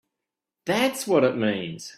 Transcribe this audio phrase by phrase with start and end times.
[0.65, 1.89] That's what it means!